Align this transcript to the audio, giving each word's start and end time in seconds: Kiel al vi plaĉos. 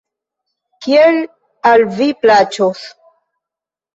Kiel 0.85 1.19
al 1.71 1.85
vi 1.99 2.07
plaĉos. 2.23 2.81